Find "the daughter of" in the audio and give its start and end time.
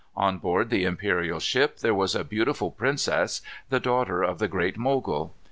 3.69-4.39